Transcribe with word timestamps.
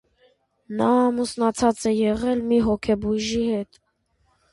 Նա 0.77 0.85
ամուսնացած 1.01 1.83
է 1.91 1.93
եղել 1.97 2.41
մի 2.53 2.59
հոգեբույժի 2.69 3.43
հետ։ 3.51 3.79